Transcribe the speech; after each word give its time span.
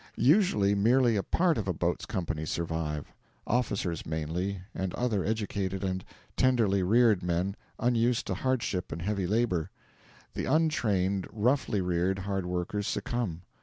Usually 0.15 0.73
merely 0.73 1.15
a 1.15 1.21
part 1.21 1.59
of 1.59 1.67
a 1.67 1.73
boat's 1.73 2.07
company 2.07 2.43
survive 2.43 3.13
officers, 3.45 4.03
mainly, 4.03 4.63
and 4.73 4.95
other 4.95 5.23
educated 5.23 5.83
and 5.83 6.03
tenderly 6.35 6.81
reared 6.81 7.21
men, 7.21 7.55
unused 7.77 8.25
to 8.25 8.33
hardship 8.33 8.91
and 8.91 9.03
heavy 9.03 9.27
labour; 9.27 9.69
the 10.33 10.45
untrained, 10.45 11.27
roughly 11.31 11.81
reared 11.81 12.17
hard 12.17 12.47
workers 12.47 12.87
succumb. 12.87 13.43